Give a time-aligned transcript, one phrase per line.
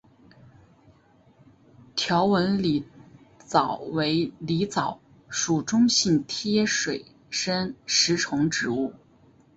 [1.95, 2.85] 条纹狸
[3.37, 8.93] 藻为狸藻属中型贴水生食虫植物。